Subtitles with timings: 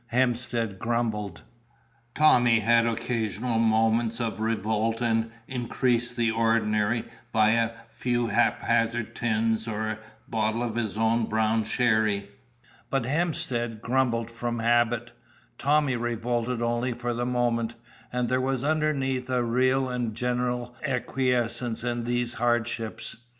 [0.11, 1.43] Hemstead grumbled;
[2.15, 9.67] Tommy had occasional moments of revolt and increased the ordinary by a few haphazard tins
[9.67, 12.31] or a bottle of his own brown sherry.
[12.89, 15.11] But Hemstead grumbled from habit,
[15.59, 17.75] Tommy revolted only for the moment,
[18.11, 23.17] and there was underneath a real and general acquiescence in these hardships.